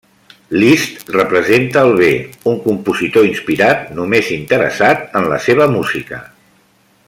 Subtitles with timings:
[0.61, 2.07] Liszt representa el bé:
[2.53, 6.25] un compositor inspirat, només interessat en la seva música.